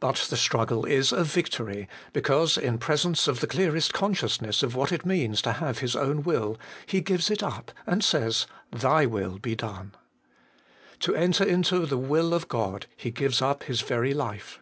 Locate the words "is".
0.84-1.12